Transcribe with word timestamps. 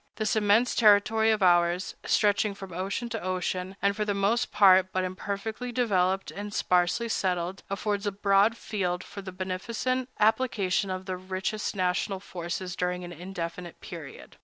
This 0.15 0.35
immense 0.35 0.73
territory 0.73 1.29
of 1.29 1.43
ours, 1.43 1.93
stretching 2.05 2.55
from 2.55 2.73
ocean 2.73 3.07
to 3.09 3.21
ocean, 3.21 3.75
and 3.83 3.95
for 3.95 4.03
the 4.03 4.15
most 4.15 4.51
part 4.51 4.91
but 4.91 5.03
imperfectly 5.03 5.71
developed 5.71 6.31
and 6.31 6.51
sparsely 6.51 7.07
settled, 7.07 7.61
affords 7.69 8.07
a 8.07 8.11
broad 8.11 8.57
field 8.57 9.03
for 9.03 9.21
the 9.21 9.31
beneficent 9.31 10.09
application 10.19 10.89
of 10.89 11.05
the 11.05 11.17
richest 11.17 11.75
national 11.75 12.19
forces 12.19 12.75
during 12.75 13.03
an 13.03 13.11
indefinite 13.13 13.79
period. 13.79 14.37